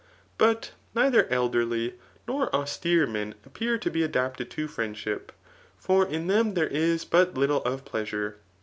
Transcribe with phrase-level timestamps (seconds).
[0.39, 1.93] But neither elderly
[2.27, 5.31] nor austere men appear to be adapted to friendship;
[5.77, 8.37] for in them there is but little of pleasure.